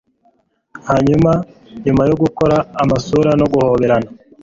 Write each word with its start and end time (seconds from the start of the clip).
hanyuma 0.89 1.31
nyuma 1.85 2.01
yo 2.09 2.15
gukora 2.21 2.57
amasura 2.83 3.29
no 3.39 3.45
guhoberana 3.51 4.09